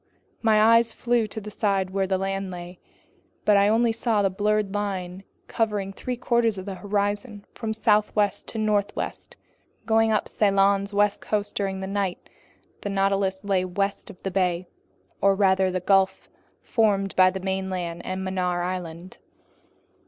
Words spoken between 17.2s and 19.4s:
the mainland and Mannar Island.